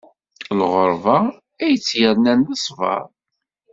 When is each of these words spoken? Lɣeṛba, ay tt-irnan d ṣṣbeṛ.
Lɣeṛba, 0.59 1.17
ay 1.63 1.75
tt-irnan 1.77 2.39
d 2.47 2.49
ṣṣbeṛ. 2.59 3.03